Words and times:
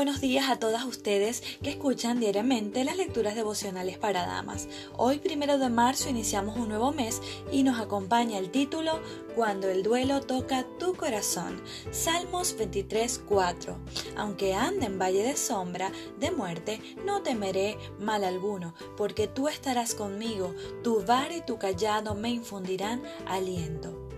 buenos 0.00 0.22
días 0.22 0.48
a 0.48 0.56
todas 0.56 0.86
ustedes 0.86 1.42
que 1.62 1.68
escuchan 1.68 2.20
diariamente 2.20 2.84
las 2.84 2.96
lecturas 2.96 3.34
devocionales 3.34 3.98
para 3.98 4.24
damas. 4.24 4.66
Hoy, 4.96 5.18
primero 5.18 5.58
de 5.58 5.68
marzo, 5.68 6.08
iniciamos 6.08 6.56
un 6.56 6.70
nuevo 6.70 6.90
mes 6.90 7.20
y 7.52 7.64
nos 7.64 7.78
acompaña 7.78 8.38
el 8.38 8.50
título 8.50 8.98
Cuando 9.36 9.68
el 9.68 9.82
duelo 9.82 10.22
toca 10.22 10.64
tu 10.78 10.94
corazón. 10.94 11.60
Salmos 11.90 12.56
23, 12.56 13.24
4. 13.28 13.76
Aunque 14.16 14.54
ande 14.54 14.86
en 14.86 14.98
valle 14.98 15.22
de 15.22 15.36
sombra, 15.36 15.92
de 16.18 16.30
muerte, 16.30 16.80
no 17.04 17.20
temeré 17.20 17.76
mal 17.98 18.24
alguno, 18.24 18.72
porque 18.96 19.28
tú 19.28 19.48
estarás 19.48 19.94
conmigo, 19.94 20.54
tu 20.82 21.04
bar 21.04 21.30
y 21.30 21.42
tu 21.42 21.58
callado 21.58 22.14
me 22.14 22.30
infundirán 22.30 23.02
aliento. 23.26 24.08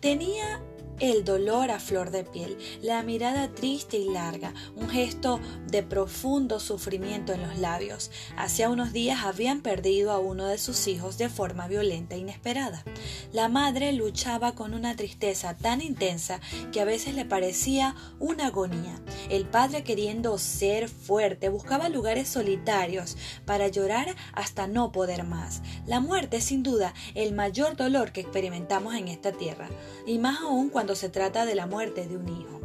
Tenía 0.00 0.62
el 1.00 1.24
dolor 1.24 1.70
a 1.70 1.80
flor 1.80 2.10
de 2.10 2.24
piel, 2.24 2.58
la 2.82 3.02
mirada 3.02 3.48
triste 3.48 3.96
y 3.96 4.10
larga, 4.10 4.52
un 4.76 4.88
gesto 4.88 5.40
de 5.66 5.82
profundo 5.82 6.60
sufrimiento 6.60 7.32
en 7.32 7.42
los 7.42 7.58
labios. 7.58 8.10
Hace 8.36 8.68
unos 8.68 8.92
días 8.92 9.24
habían 9.24 9.62
perdido 9.62 10.12
a 10.12 10.18
uno 10.18 10.46
de 10.46 10.58
sus 10.58 10.86
hijos 10.86 11.18
de 11.18 11.28
forma 11.28 11.68
violenta 11.68 12.14
e 12.14 12.18
inesperada. 12.18 12.84
La 13.32 13.48
madre 13.48 13.92
luchaba 13.92 14.52
con 14.54 14.74
una 14.74 14.94
tristeza 14.94 15.56
tan 15.56 15.80
intensa 15.80 16.40
que 16.72 16.80
a 16.80 16.84
veces 16.84 17.14
le 17.14 17.24
parecía 17.24 17.96
una 18.18 18.46
agonía. 18.46 19.00
El 19.30 19.46
padre, 19.46 19.82
queriendo 19.82 20.36
ser 20.38 20.88
fuerte, 20.88 21.48
buscaba 21.48 21.88
lugares 21.88 22.28
solitarios 22.28 23.16
para 23.46 23.68
llorar 23.68 24.14
hasta 24.32 24.66
no 24.66 24.92
poder 24.92 25.24
más. 25.24 25.62
La 25.90 25.98
muerte 25.98 26.36
es 26.36 26.44
sin 26.44 26.62
duda 26.62 26.94
el 27.16 27.34
mayor 27.34 27.74
dolor 27.74 28.12
que 28.12 28.20
experimentamos 28.20 28.94
en 28.94 29.08
esta 29.08 29.32
tierra, 29.32 29.68
y 30.06 30.18
más 30.18 30.40
aún 30.40 30.68
cuando 30.68 30.94
se 30.94 31.08
trata 31.08 31.46
de 31.46 31.56
la 31.56 31.66
muerte 31.66 32.06
de 32.06 32.16
un 32.16 32.28
hijo. 32.28 32.60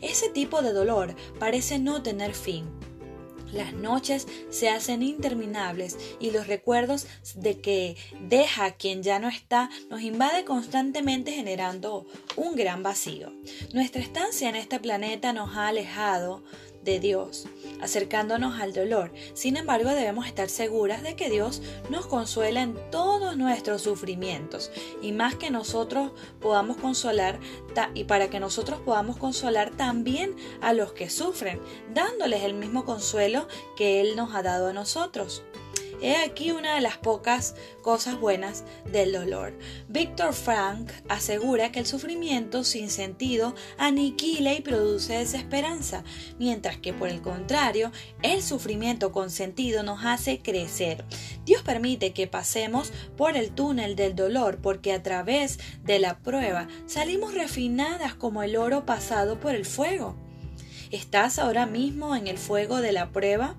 Ese 0.00 0.28
tipo 0.28 0.62
de 0.62 0.72
dolor 0.72 1.16
parece 1.40 1.80
no 1.80 2.04
tener 2.04 2.34
fin. 2.34 2.70
Las 3.50 3.72
noches 3.72 4.28
se 4.50 4.68
hacen 4.68 5.02
interminables 5.02 5.98
y 6.20 6.30
los 6.30 6.46
recuerdos 6.46 7.08
de 7.34 7.60
que 7.60 7.96
deja 8.28 8.70
quien 8.76 9.02
ya 9.02 9.18
no 9.18 9.28
está 9.28 9.68
nos 9.90 10.02
invade 10.02 10.44
constantemente 10.44 11.32
generando 11.32 12.06
un 12.36 12.54
gran 12.54 12.84
vacío. 12.84 13.32
Nuestra 13.74 14.00
estancia 14.00 14.48
en 14.48 14.54
este 14.54 14.78
planeta 14.78 15.32
nos 15.32 15.56
ha 15.56 15.66
alejado 15.66 16.44
de 16.84 17.00
Dios, 17.00 17.46
acercándonos 17.80 18.60
al 18.60 18.72
dolor. 18.72 19.12
Sin 19.34 19.56
embargo, 19.56 19.90
debemos 19.90 20.26
estar 20.26 20.48
seguras 20.48 21.02
de 21.02 21.16
que 21.16 21.30
Dios 21.30 21.62
nos 21.90 22.06
consuela 22.06 22.62
en 22.62 22.76
todos 22.90 23.36
nuestros 23.36 23.82
sufrimientos 23.82 24.70
y 25.00 25.12
más 25.12 25.34
que 25.34 25.50
nosotros 25.50 26.12
podamos 26.40 26.76
consolar 26.76 27.38
y 27.94 28.04
para 28.04 28.28
que 28.28 28.40
nosotros 28.40 28.80
podamos 28.80 29.16
consolar 29.16 29.70
también 29.70 30.36
a 30.60 30.72
los 30.72 30.92
que 30.92 31.10
sufren, 31.10 31.60
dándoles 31.94 32.42
el 32.42 32.54
mismo 32.54 32.84
consuelo 32.84 33.48
que 33.76 34.00
Él 34.00 34.16
nos 34.16 34.34
ha 34.34 34.42
dado 34.42 34.68
a 34.68 34.72
nosotros. 34.72 35.42
He 36.02 36.16
aquí 36.16 36.50
una 36.50 36.74
de 36.74 36.80
las 36.80 36.98
pocas 36.98 37.54
cosas 37.80 38.18
buenas 38.18 38.64
del 38.90 39.12
dolor. 39.12 39.56
Víctor 39.88 40.34
Frank 40.34 40.90
asegura 41.08 41.70
que 41.70 41.78
el 41.78 41.86
sufrimiento 41.86 42.64
sin 42.64 42.90
sentido 42.90 43.54
aniquila 43.78 44.52
y 44.52 44.62
produce 44.62 45.18
desesperanza, 45.18 46.02
mientras 46.40 46.76
que 46.76 46.92
por 46.92 47.08
el 47.08 47.22
contrario, 47.22 47.92
el 48.22 48.42
sufrimiento 48.42 49.12
con 49.12 49.30
sentido 49.30 49.84
nos 49.84 50.04
hace 50.04 50.40
crecer. 50.40 51.04
Dios 51.44 51.62
permite 51.62 52.12
que 52.12 52.26
pasemos 52.26 52.92
por 53.16 53.36
el 53.36 53.52
túnel 53.52 53.94
del 53.94 54.16
dolor 54.16 54.58
porque 54.60 54.92
a 54.92 55.04
través 55.04 55.60
de 55.84 56.00
la 56.00 56.18
prueba 56.18 56.66
salimos 56.86 57.32
refinadas 57.32 58.16
como 58.16 58.42
el 58.42 58.56
oro 58.56 58.84
pasado 58.84 59.38
por 59.38 59.54
el 59.54 59.64
fuego. 59.64 60.16
¿Estás 60.90 61.38
ahora 61.38 61.64
mismo 61.64 62.16
en 62.16 62.26
el 62.26 62.38
fuego 62.38 62.80
de 62.80 62.90
la 62.90 63.12
prueba? 63.12 63.56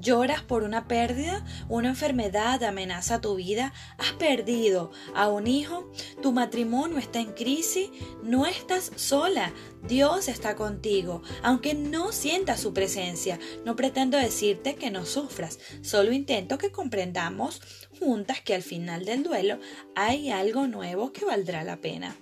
¿Lloras 0.00 0.42
por 0.42 0.62
una 0.62 0.86
pérdida? 0.86 1.44
¿Una 1.68 1.88
enfermedad 1.88 2.62
amenaza 2.62 3.20
tu 3.20 3.34
vida? 3.34 3.72
¿Has 3.98 4.12
perdido 4.12 4.92
a 5.12 5.28
un 5.28 5.48
hijo? 5.48 5.90
¿Tu 6.22 6.30
matrimonio 6.30 6.98
está 6.98 7.18
en 7.18 7.32
crisis? 7.32 7.90
No 8.22 8.46
estás 8.46 8.92
sola. 8.94 9.52
Dios 9.88 10.28
está 10.28 10.54
contigo, 10.54 11.22
aunque 11.42 11.74
no 11.74 12.12
sientas 12.12 12.60
su 12.60 12.72
presencia. 12.72 13.40
No 13.64 13.74
pretendo 13.74 14.16
decirte 14.18 14.76
que 14.76 14.92
no 14.92 15.04
sufras, 15.04 15.58
solo 15.82 16.12
intento 16.12 16.58
que 16.58 16.70
comprendamos 16.70 17.60
juntas 17.98 18.40
que 18.40 18.54
al 18.54 18.62
final 18.62 19.04
del 19.04 19.24
duelo 19.24 19.58
hay 19.96 20.30
algo 20.30 20.68
nuevo 20.68 21.12
que 21.12 21.24
valdrá 21.24 21.64
la 21.64 21.80
pena. 21.80 22.16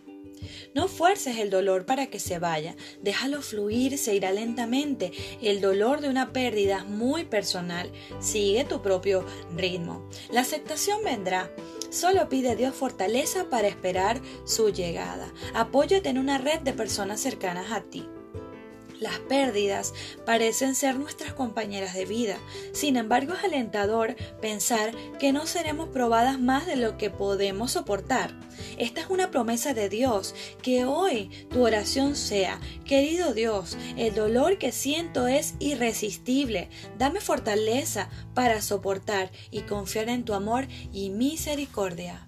No 0.76 0.88
fuerces 0.88 1.38
el 1.38 1.48
dolor 1.48 1.86
para 1.86 2.08
que 2.08 2.20
se 2.20 2.38
vaya, 2.38 2.76
déjalo 3.00 3.40
fluir, 3.40 3.96
se 3.96 4.14
irá 4.14 4.30
lentamente. 4.30 5.10
El 5.40 5.62
dolor 5.62 6.02
de 6.02 6.10
una 6.10 6.34
pérdida 6.34 6.80
es 6.80 6.84
muy 6.84 7.24
personal, 7.24 7.90
sigue 8.20 8.62
tu 8.64 8.82
propio 8.82 9.24
ritmo. 9.56 10.06
La 10.30 10.42
aceptación 10.42 11.02
vendrá. 11.02 11.50
Solo 11.88 12.28
pide 12.28 12.50
a 12.50 12.56
Dios 12.56 12.74
fortaleza 12.74 13.48
para 13.48 13.68
esperar 13.68 14.20
su 14.44 14.68
llegada. 14.68 15.32
Apóyate 15.54 16.10
en 16.10 16.18
una 16.18 16.36
red 16.36 16.60
de 16.60 16.74
personas 16.74 17.20
cercanas 17.20 17.72
a 17.72 17.80
ti. 17.80 18.06
Las 19.00 19.18
pérdidas 19.18 19.92
parecen 20.24 20.74
ser 20.74 20.96
nuestras 20.96 21.34
compañeras 21.34 21.94
de 21.94 22.06
vida. 22.06 22.38
Sin 22.72 22.96
embargo, 22.96 23.34
es 23.34 23.44
alentador 23.44 24.16
pensar 24.40 24.92
que 25.18 25.32
no 25.32 25.46
seremos 25.46 25.88
probadas 25.88 26.40
más 26.40 26.66
de 26.66 26.76
lo 26.76 26.96
que 26.96 27.10
podemos 27.10 27.72
soportar. 27.72 28.34
Esta 28.78 29.02
es 29.02 29.08
una 29.10 29.30
promesa 29.30 29.74
de 29.74 29.88
Dios, 29.88 30.34
que 30.62 30.86
hoy 30.86 31.28
tu 31.50 31.62
oración 31.62 32.16
sea, 32.16 32.58
querido 32.84 33.34
Dios, 33.34 33.76
el 33.96 34.14
dolor 34.14 34.58
que 34.58 34.72
siento 34.72 35.26
es 35.26 35.54
irresistible. 35.58 36.70
Dame 36.98 37.20
fortaleza 37.20 38.08
para 38.34 38.62
soportar 38.62 39.30
y 39.50 39.62
confiar 39.62 40.08
en 40.08 40.24
tu 40.24 40.32
amor 40.32 40.68
y 40.92 41.10
misericordia. 41.10 42.26